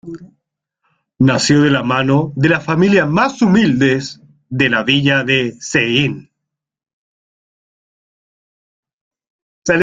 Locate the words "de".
1.61-1.69, 2.35-2.49, 4.49-4.67, 5.23-5.55